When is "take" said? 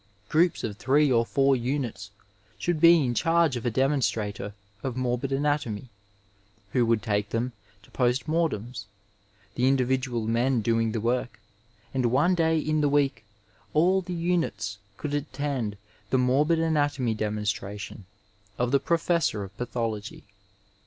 7.03-7.29